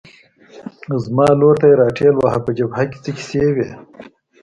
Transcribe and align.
زما 1.03 1.27
لور 1.39 1.55
ته 1.61 1.65
یې 1.69 1.75
را 1.79 1.87
ټېل 1.97 2.15
واهه، 2.17 2.39
په 2.45 2.51
جبهه 2.57 2.83
کې 2.91 2.99
څه 3.03 3.11
کیسې 3.17 3.45
وې؟ 3.55 3.69